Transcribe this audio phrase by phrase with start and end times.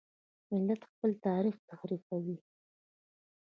[0.53, 2.37] ملت خپل تاریخ تحریفوي.